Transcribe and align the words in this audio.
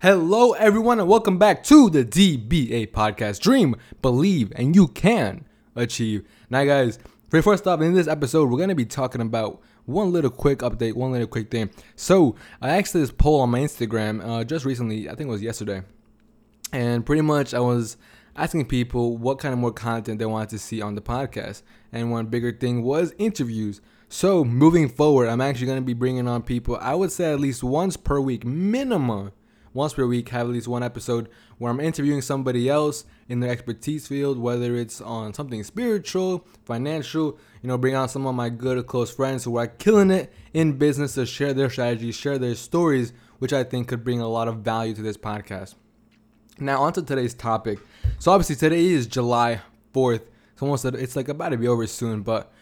Hello, 0.00 0.52
everyone, 0.52 1.00
and 1.00 1.08
welcome 1.08 1.38
back 1.38 1.64
to 1.64 1.90
the 1.90 2.04
DBA 2.04 2.92
podcast. 2.92 3.40
Dream, 3.40 3.74
believe, 4.00 4.52
and 4.54 4.76
you 4.76 4.86
can 4.86 5.44
achieve. 5.74 6.22
Now, 6.48 6.62
guys, 6.62 7.00
before 7.30 7.54
I 7.54 7.56
stop 7.56 7.80
in 7.80 7.94
this 7.94 8.06
episode, 8.06 8.48
we're 8.48 8.60
gonna 8.60 8.76
be 8.76 8.84
talking 8.84 9.20
about 9.20 9.60
one 9.86 10.12
little 10.12 10.30
quick 10.30 10.60
update, 10.60 10.94
one 10.94 11.10
little 11.10 11.26
quick 11.26 11.50
thing. 11.50 11.70
So, 11.96 12.36
I 12.62 12.78
asked 12.78 12.92
this 12.92 13.10
poll 13.10 13.40
on 13.40 13.50
my 13.50 13.58
Instagram 13.58 14.24
uh, 14.24 14.44
just 14.44 14.64
recently. 14.64 15.08
I 15.08 15.16
think 15.16 15.30
it 15.30 15.32
was 15.32 15.42
yesterday, 15.42 15.82
and 16.72 17.04
pretty 17.04 17.22
much 17.22 17.52
I 17.52 17.58
was 17.58 17.96
asking 18.36 18.66
people 18.66 19.16
what 19.16 19.40
kind 19.40 19.52
of 19.52 19.58
more 19.58 19.72
content 19.72 20.20
they 20.20 20.26
wanted 20.26 20.50
to 20.50 20.60
see 20.60 20.80
on 20.80 20.94
the 20.94 21.00
podcast. 21.00 21.62
And 21.90 22.12
one 22.12 22.26
bigger 22.26 22.52
thing 22.52 22.84
was 22.84 23.16
interviews. 23.18 23.80
So, 24.08 24.44
moving 24.44 24.90
forward, 24.90 25.28
I'm 25.28 25.40
actually 25.40 25.66
gonna 25.66 25.80
be 25.80 25.92
bringing 25.92 26.28
on 26.28 26.44
people. 26.44 26.78
I 26.80 26.94
would 26.94 27.10
say 27.10 27.32
at 27.32 27.40
least 27.40 27.64
once 27.64 27.96
per 27.96 28.20
week, 28.20 28.44
minimum 28.44 29.32
once 29.78 29.94
per 29.94 30.04
week 30.04 30.28
have 30.30 30.48
at 30.48 30.52
least 30.52 30.66
one 30.66 30.82
episode 30.82 31.28
where 31.58 31.70
I'm 31.70 31.78
interviewing 31.78 32.20
somebody 32.20 32.68
else 32.68 33.04
in 33.28 33.38
their 33.38 33.52
expertise 33.52 34.08
field, 34.08 34.36
whether 34.36 34.74
it's 34.74 35.00
on 35.00 35.32
something 35.32 35.62
spiritual, 35.62 36.44
financial, 36.64 37.38
you 37.62 37.68
know, 37.68 37.78
bring 37.78 37.94
on 37.94 38.08
some 38.08 38.26
of 38.26 38.34
my 38.34 38.48
good 38.48 38.84
close 38.88 39.14
friends 39.14 39.44
who 39.44 39.56
are 39.56 39.68
killing 39.68 40.10
it 40.10 40.32
in 40.52 40.78
business 40.78 41.14
to 41.14 41.24
share 41.24 41.54
their 41.54 41.70
strategies, 41.70 42.16
share 42.16 42.38
their 42.38 42.56
stories, 42.56 43.12
which 43.38 43.52
I 43.52 43.62
think 43.62 43.86
could 43.86 44.02
bring 44.02 44.20
a 44.20 44.26
lot 44.26 44.48
of 44.48 44.58
value 44.58 44.94
to 44.94 45.02
this 45.02 45.16
podcast. 45.16 45.76
Now, 46.58 46.82
on 46.82 46.92
to 46.94 47.02
today's 47.02 47.34
topic. 47.34 47.78
So, 48.18 48.32
obviously, 48.32 48.56
today 48.56 48.84
is 48.84 49.06
July 49.06 49.60
4th. 49.94 50.22
It's 50.54 50.60
almost, 50.60 50.84
it's 50.86 51.14
like 51.14 51.28
about 51.28 51.50
to 51.50 51.56
be 51.56 51.68
over 51.68 51.86
soon, 51.86 52.22
but 52.22 52.52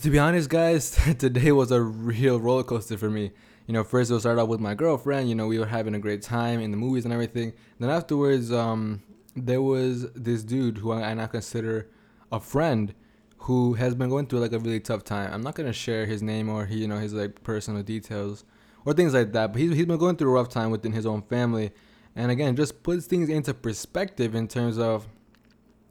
to 0.00 0.10
be 0.10 0.18
honest, 0.18 0.48
guys, 0.48 0.90
today 1.18 1.52
was 1.52 1.70
a 1.70 1.80
real 1.80 2.40
roller 2.40 2.64
coaster 2.64 2.96
for 2.96 3.10
me 3.10 3.32
you 3.66 3.74
know, 3.74 3.84
first 3.84 4.10
it 4.10 4.20
started 4.20 4.40
off 4.40 4.48
with 4.48 4.60
my 4.60 4.74
girlfriend. 4.74 5.28
You 5.28 5.34
know, 5.34 5.46
we 5.46 5.58
were 5.58 5.66
having 5.66 5.94
a 5.94 5.98
great 5.98 6.22
time 6.22 6.60
in 6.60 6.70
the 6.70 6.76
movies 6.76 7.04
and 7.04 7.14
everything. 7.14 7.52
Then 7.78 7.90
afterwards, 7.90 8.52
um, 8.52 9.02
there 9.36 9.62
was 9.62 10.10
this 10.12 10.42
dude 10.42 10.78
who 10.78 10.92
I, 10.92 11.10
I 11.10 11.14
now 11.14 11.26
consider 11.26 11.88
a 12.30 12.40
friend 12.40 12.94
who 13.38 13.74
has 13.74 13.94
been 13.94 14.08
going 14.08 14.26
through 14.26 14.40
like 14.40 14.52
a 14.52 14.58
really 14.58 14.80
tough 14.80 15.04
time. 15.04 15.32
I'm 15.32 15.42
not 15.42 15.54
gonna 15.54 15.72
share 15.72 16.06
his 16.06 16.22
name 16.22 16.48
or 16.48 16.66
he, 16.66 16.78
you 16.78 16.88
know, 16.88 16.98
his 16.98 17.12
like 17.12 17.42
personal 17.42 17.82
details 17.82 18.44
or 18.84 18.92
things 18.92 19.14
like 19.14 19.32
that. 19.32 19.52
But 19.52 19.60
he's 19.60 19.74
he's 19.74 19.86
been 19.86 19.98
going 19.98 20.16
through 20.16 20.30
a 20.30 20.34
rough 20.34 20.48
time 20.48 20.70
within 20.70 20.92
his 20.92 21.06
own 21.06 21.22
family, 21.22 21.70
and 22.14 22.30
again, 22.30 22.56
just 22.56 22.82
puts 22.82 23.06
things 23.06 23.28
into 23.28 23.54
perspective 23.54 24.34
in 24.34 24.48
terms 24.48 24.78
of 24.78 25.06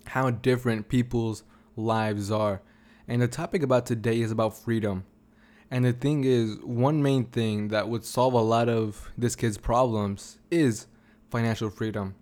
how 0.05 0.29
different 0.29 0.89
people's 0.89 1.43
lives 1.75 2.31
are. 2.31 2.61
And 3.07 3.21
the 3.21 3.27
topic 3.27 3.63
about 3.63 3.85
today 3.85 4.21
is 4.21 4.31
about 4.31 4.57
freedom. 4.57 5.05
And 5.69 5.85
the 5.85 5.93
thing 5.93 6.23
is, 6.23 6.57
one 6.63 7.01
main 7.01 7.25
thing 7.25 7.69
that 7.69 7.87
would 7.87 8.03
solve 8.03 8.33
a 8.33 8.41
lot 8.41 8.67
of 8.67 9.09
this 9.17 9.35
kid's 9.35 9.57
problems 9.57 10.37
is 10.49 10.87
financial 11.29 11.69
freedom. 11.69 12.15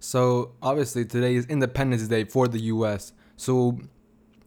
So 0.00 0.52
obviously 0.62 1.04
today 1.04 1.36
is 1.36 1.46
Independence 1.46 2.08
Day 2.08 2.24
for 2.24 2.48
the 2.48 2.58
U.S. 2.62 3.12
So 3.36 3.78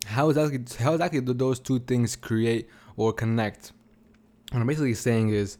how 0.05 0.31
that? 0.31 0.75
How 0.79 0.93
exactly 0.93 1.21
do 1.21 1.33
those 1.33 1.59
two 1.59 1.79
things 1.79 2.15
create 2.15 2.67
or 2.97 3.13
connect? 3.13 3.71
What 4.51 4.59
I'm 4.59 4.67
basically 4.67 4.93
saying 4.95 5.29
is, 5.29 5.57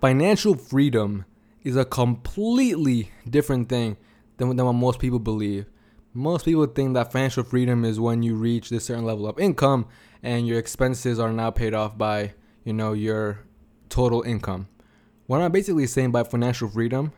financial 0.00 0.54
freedom 0.54 1.26
is 1.62 1.76
a 1.76 1.84
completely 1.84 3.10
different 3.28 3.68
thing 3.68 3.96
than, 4.38 4.56
than 4.56 4.64
what 4.64 4.72
most 4.72 4.98
people 4.98 5.18
believe. 5.18 5.66
Most 6.12 6.44
people 6.44 6.66
think 6.66 6.94
that 6.94 7.12
financial 7.12 7.44
freedom 7.44 7.84
is 7.84 8.00
when 8.00 8.22
you 8.22 8.34
reach 8.34 8.68
this 8.68 8.86
certain 8.86 9.04
level 9.04 9.28
of 9.28 9.38
income 9.38 9.86
and 10.22 10.46
your 10.46 10.58
expenses 10.58 11.20
are 11.20 11.32
now 11.32 11.50
paid 11.50 11.72
off 11.72 11.96
by, 11.96 12.34
you 12.64 12.72
know, 12.72 12.92
your 12.92 13.40
total 13.88 14.22
income. 14.22 14.66
What 15.26 15.40
I'm 15.40 15.52
basically 15.52 15.86
saying 15.86 16.10
by 16.10 16.24
financial 16.24 16.68
freedom 16.68 17.12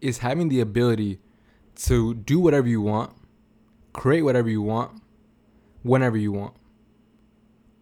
is 0.00 0.18
having 0.18 0.48
the 0.48 0.60
ability 0.60 1.18
to 1.76 2.14
do 2.14 2.38
whatever 2.38 2.68
you 2.68 2.80
want, 2.80 3.12
create 3.92 4.22
whatever 4.22 4.48
you 4.48 4.62
want, 4.62 5.02
whenever 5.82 6.16
you 6.16 6.30
want. 6.30 6.54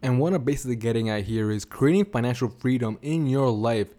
And 0.01 0.19
what 0.19 0.33
I'm 0.33 0.43
basically 0.43 0.75
getting 0.75 1.09
at 1.09 1.25
here 1.25 1.51
is 1.51 1.65
creating 1.65 2.05
financial 2.05 2.49
freedom 2.49 2.97
in 3.03 3.27
your 3.27 3.51
life. 3.51 3.89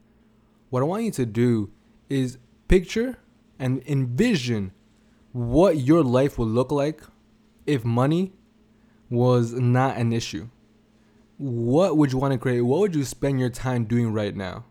What 0.70 0.82
I 0.82 0.86
want 0.86 1.04
you 1.04 1.10
to 1.12 1.26
do 1.26 1.70
is 2.08 2.38
picture 2.66 3.18
and 3.58 3.82
envision 3.86 4.72
what 5.36 5.78
your 5.78 6.02
life 6.02 6.38
would 6.38 6.48
look 6.48 6.72
like 6.72 7.02
if 7.66 7.84
money 7.84 8.32
was 9.10 9.52
not 9.52 9.96
an 9.96 10.12
issue 10.12 10.48
what 11.38 11.96
would 11.96 12.12
you 12.12 12.18
want 12.18 12.32
to 12.32 12.38
create? 12.38 12.62
What 12.62 12.80
would 12.80 12.94
you 12.94 13.04
spend 13.04 13.40
your 13.40 13.50
time 13.50 13.84
doing 13.84 14.12
right 14.12 14.34
now? 14.34 14.64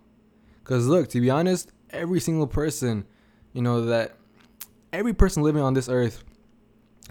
Because 0.63 0.87
look, 0.87 1.09
to 1.09 1.21
be 1.21 1.29
honest, 1.29 1.71
every 1.91 2.19
single 2.19 2.47
person, 2.47 3.05
you 3.53 3.61
know, 3.61 3.85
that 3.85 4.15
every 4.91 5.13
person 5.13 5.43
living 5.43 5.61
on 5.61 5.73
this 5.73 5.87
earth 5.87 6.23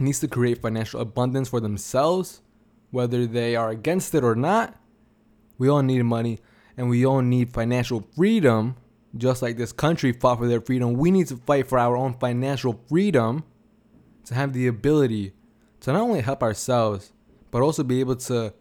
needs 0.00 0.18
to 0.20 0.28
create 0.28 0.60
financial 0.60 1.00
abundance 1.00 1.48
for 1.48 1.60
themselves, 1.60 2.42
whether 2.90 3.26
they 3.26 3.54
are 3.54 3.70
against 3.70 4.14
it 4.14 4.24
or 4.24 4.34
not. 4.34 4.76
We 5.56 5.68
all 5.68 5.82
need 5.82 6.02
money 6.02 6.40
and 6.76 6.88
we 6.88 7.06
all 7.06 7.20
need 7.20 7.50
financial 7.50 8.04
freedom. 8.16 8.76
Just 9.16 9.42
like 9.42 9.56
this 9.56 9.72
country 9.72 10.12
fought 10.12 10.38
for 10.38 10.48
their 10.48 10.60
freedom, 10.60 10.94
we 10.94 11.10
need 11.10 11.28
to 11.28 11.36
fight 11.36 11.68
for 11.68 11.78
our 11.78 11.96
own 11.96 12.14
financial 12.14 12.80
freedom 12.88 13.44
to 14.24 14.34
have 14.34 14.52
the 14.52 14.66
ability 14.66 15.32
to 15.80 15.92
not 15.92 16.02
only 16.02 16.20
help 16.20 16.42
ourselves, 16.42 17.12
but 17.50 17.62
also 17.62 17.84
be 17.84 18.00
able 18.00 18.16
to 18.16 18.52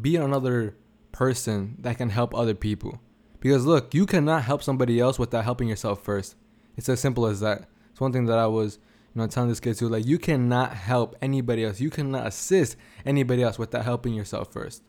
be 0.00 0.16
another 0.16 0.76
person 1.12 1.76
that 1.80 1.98
can 1.98 2.10
help 2.10 2.34
other 2.34 2.54
people. 2.54 3.00
Because 3.40 3.66
look, 3.66 3.92
you 3.92 4.06
cannot 4.06 4.44
help 4.44 4.62
somebody 4.62 4.98
else 5.00 5.18
without 5.18 5.44
helping 5.44 5.68
yourself 5.68 6.02
first. 6.02 6.36
It's 6.76 6.88
as 6.88 7.00
simple 7.00 7.26
as 7.26 7.40
that. 7.40 7.68
It's 7.90 8.00
one 8.00 8.12
thing 8.12 8.26
that 8.26 8.38
I 8.38 8.46
was, 8.46 8.78
you 9.14 9.20
know, 9.20 9.26
telling 9.26 9.48
this 9.48 9.60
kid 9.60 9.76
too. 9.76 9.88
Like, 9.88 10.06
you 10.06 10.18
cannot 10.18 10.72
help 10.72 11.16
anybody 11.20 11.64
else. 11.64 11.80
You 11.80 11.90
cannot 11.90 12.26
assist 12.26 12.76
anybody 13.04 13.42
else 13.42 13.58
without 13.58 13.84
helping 13.84 14.14
yourself 14.14 14.52
first. 14.52 14.82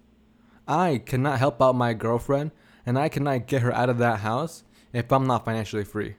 I 0.68 1.00
cannot 1.00 1.40
help 1.40 1.62
out 1.62 1.76
my 1.76 1.94
girlfriend, 1.94 2.52
and 2.86 2.98
I 2.98 3.10
cannot 3.10 3.48
get 3.48 3.64
her 3.64 3.74
out 3.74 3.90
of 3.90 3.98
that 3.98 4.20
house 4.20 4.64
if 4.94 5.12
I'm 5.12 5.28
not 5.28 5.46
financially 5.46 5.84
free. 5.84 6.16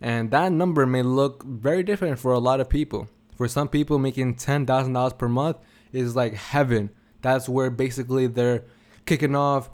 And 0.00 0.30
that 0.30 0.52
number 0.52 0.86
may 0.86 1.02
look 1.02 1.42
very 1.44 1.82
different 1.82 2.18
for 2.18 2.32
a 2.32 2.38
lot 2.38 2.60
of 2.60 2.68
people. 2.68 3.08
For 3.36 3.48
some 3.48 3.68
people, 3.68 3.98
making 3.98 4.36
$10,000 4.36 5.18
per 5.18 5.28
month 5.28 5.56
is 5.92 6.16
like 6.16 6.34
heaven 6.34 6.90
that's 7.26 7.48
where 7.48 7.70
basically 7.70 8.28
they're 8.28 8.64
kicking 9.04 9.34
off 9.34 9.68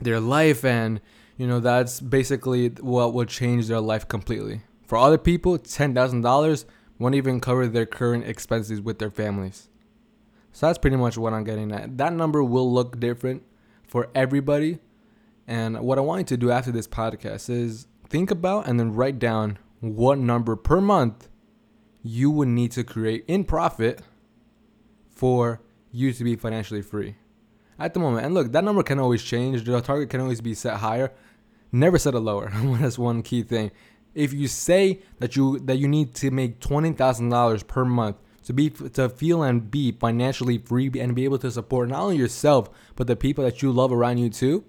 their 0.00 0.18
life 0.18 0.64
and 0.64 1.00
you 1.36 1.46
know 1.46 1.60
that's 1.60 2.00
basically 2.00 2.68
what 2.80 3.12
will 3.12 3.26
change 3.26 3.66
their 3.66 3.80
life 3.80 4.08
completely 4.08 4.62
for 4.86 4.96
other 4.96 5.18
people 5.18 5.58
$10000 5.58 6.64
won't 6.98 7.14
even 7.14 7.38
cover 7.38 7.66
their 7.66 7.86
current 7.86 8.24
expenses 8.24 8.80
with 8.80 8.98
their 8.98 9.10
families 9.10 9.68
so 10.52 10.66
that's 10.66 10.78
pretty 10.78 10.96
much 10.96 11.18
what 11.18 11.32
i'm 11.34 11.44
getting 11.44 11.70
at 11.72 11.98
that 11.98 12.12
number 12.12 12.42
will 12.42 12.72
look 12.72 12.98
different 12.98 13.42
for 13.86 14.08
everybody 14.14 14.78
and 15.50 15.78
what 15.80 15.98
i 15.98 16.00
want 16.00 16.20
you 16.20 16.24
to 16.24 16.36
do 16.36 16.50
after 16.50 16.72
this 16.72 16.86
podcast 16.86 17.50
is 17.50 17.86
think 18.08 18.30
about 18.30 18.66
and 18.66 18.80
then 18.80 18.94
write 18.94 19.18
down 19.18 19.58
what 19.80 20.18
number 20.18 20.56
per 20.56 20.80
month 20.80 21.28
you 22.02 22.30
would 22.30 22.48
need 22.48 22.72
to 22.72 22.84
create 22.84 23.24
in 23.28 23.44
profit 23.44 24.00
for 25.10 25.60
you 25.92 26.12
to 26.12 26.24
be 26.24 26.36
financially 26.36 26.82
free 26.82 27.16
at 27.78 27.94
the 27.94 28.00
moment. 28.00 28.26
And 28.26 28.34
look, 28.34 28.52
that 28.52 28.62
number 28.62 28.82
can 28.82 28.98
always 28.98 29.22
change. 29.22 29.64
The 29.64 29.80
target 29.80 30.10
can 30.10 30.20
always 30.20 30.40
be 30.40 30.54
set 30.54 30.76
higher. 30.76 31.12
Never 31.72 31.98
set 31.98 32.14
it 32.14 32.20
lower. 32.20 32.50
That's 32.80 32.98
one 32.98 33.22
key 33.22 33.42
thing. 33.42 33.70
If 34.14 34.32
you 34.32 34.48
say 34.48 35.00
that 35.18 35.36
you 35.36 35.58
that 35.60 35.76
you 35.76 35.88
need 35.88 36.14
to 36.16 36.30
make 36.30 36.60
twenty 36.60 36.92
thousand 36.92 37.28
dollars 37.28 37.62
per 37.62 37.84
month 37.84 38.16
to 38.44 38.52
be 38.52 38.70
to 38.70 39.08
feel 39.08 39.42
and 39.42 39.70
be 39.70 39.92
financially 39.92 40.58
free 40.58 40.90
and 40.98 41.14
be 41.14 41.24
able 41.24 41.38
to 41.38 41.50
support 41.50 41.88
not 41.88 42.00
only 42.00 42.16
yourself 42.16 42.68
but 42.96 43.06
the 43.06 43.14
people 43.14 43.44
that 43.44 43.62
you 43.62 43.70
love 43.70 43.92
around 43.92 44.18
you 44.18 44.28
too, 44.28 44.64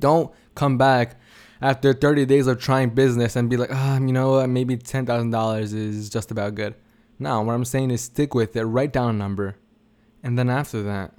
don't 0.00 0.32
come 0.54 0.78
back 0.78 1.20
after 1.60 1.92
30 1.92 2.26
days 2.26 2.46
of 2.46 2.60
trying 2.60 2.90
business 2.90 3.36
and 3.36 3.48
be 3.48 3.56
like, 3.56 3.70
oh, 3.72 3.94
you 3.94 4.12
know 4.12 4.32
what, 4.32 4.48
maybe 4.48 4.76
$10,000 4.76 5.62
is 5.74 6.10
just 6.10 6.30
about 6.30 6.54
good. 6.54 6.74
No, 7.18 7.40
what 7.42 7.54
I'm 7.54 7.64
saying 7.64 7.90
is 7.90 8.02
stick 8.02 8.34
with 8.34 8.56
it. 8.56 8.64
Write 8.64 8.92
down 8.92 9.10
a 9.10 9.12
number. 9.12 9.56
And 10.22 10.38
then 10.38 10.50
after 10.50 10.82
that, 10.82 11.12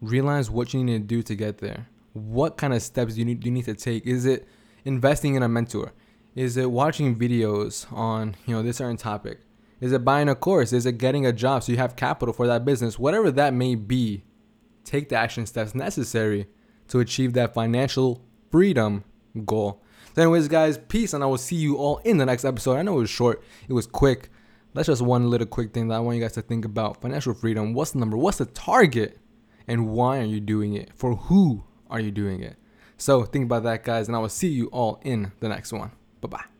realize 0.00 0.50
what 0.50 0.74
you 0.74 0.84
need 0.84 0.98
to 0.98 1.06
do 1.06 1.22
to 1.22 1.34
get 1.34 1.58
there. 1.58 1.88
What 2.12 2.56
kind 2.56 2.74
of 2.74 2.82
steps 2.82 3.16
you 3.16 3.24
need, 3.24 3.44
you 3.44 3.50
need 3.50 3.64
to 3.64 3.74
take? 3.74 4.06
Is 4.06 4.26
it 4.26 4.46
investing 4.84 5.34
in 5.34 5.42
a 5.42 5.48
mentor? 5.48 5.92
Is 6.34 6.56
it 6.56 6.70
watching 6.70 7.16
videos 7.16 7.90
on, 7.92 8.36
you 8.46 8.54
know, 8.54 8.62
this 8.62 8.76
certain 8.76 8.96
topic? 8.96 9.40
Is 9.80 9.92
it 9.92 10.04
buying 10.04 10.28
a 10.28 10.34
course? 10.34 10.72
Is 10.72 10.84
it 10.84 10.98
getting 10.98 11.24
a 11.24 11.32
job 11.32 11.62
so 11.62 11.72
you 11.72 11.78
have 11.78 11.96
capital 11.96 12.34
for 12.34 12.46
that 12.46 12.64
business? 12.64 12.98
Whatever 12.98 13.30
that 13.30 13.54
may 13.54 13.74
be, 13.74 14.24
take 14.84 15.08
the 15.08 15.16
action 15.16 15.46
steps 15.46 15.74
necessary 15.74 16.48
to 16.90 17.00
achieve 17.00 17.32
that 17.32 17.54
financial 17.54 18.22
freedom 18.50 19.04
goal. 19.44 19.82
So 20.14 20.22
anyways, 20.22 20.48
guys, 20.48 20.78
peace, 20.78 21.12
and 21.14 21.24
I 21.24 21.26
will 21.26 21.38
see 21.38 21.56
you 21.56 21.76
all 21.76 21.98
in 21.98 22.18
the 22.18 22.26
next 22.26 22.44
episode. 22.44 22.76
I 22.76 22.82
know 22.82 22.98
it 22.98 23.00
was 23.00 23.10
short, 23.10 23.42
it 23.68 23.72
was 23.72 23.86
quick, 23.86 24.30
that's 24.74 24.86
just 24.86 25.02
one 25.02 25.30
little 25.30 25.46
quick 25.46 25.72
thing 25.72 25.88
that 25.88 25.96
I 25.96 26.00
want 26.00 26.16
you 26.16 26.22
guys 26.22 26.32
to 26.32 26.42
think 26.42 26.64
about. 26.64 27.02
Financial 27.02 27.34
freedom. 27.34 27.74
What's 27.74 27.90
the 27.90 27.98
number? 27.98 28.16
What's 28.16 28.38
the 28.38 28.46
target? 28.46 29.18
And 29.66 29.88
why 29.88 30.18
are 30.18 30.24
you 30.24 30.40
doing 30.40 30.74
it? 30.74 30.90
For 30.94 31.14
who 31.14 31.64
are 31.88 32.00
you 32.00 32.10
doing 32.10 32.42
it? 32.42 32.56
So 32.96 33.24
think 33.24 33.44
about 33.44 33.64
that, 33.64 33.84
guys, 33.84 34.08
and 34.08 34.16
I 34.16 34.20
will 34.20 34.28
see 34.28 34.48
you 34.48 34.66
all 34.66 35.00
in 35.02 35.32
the 35.40 35.48
next 35.48 35.72
one. 35.72 35.92
Bye 36.20 36.28
bye. 36.28 36.59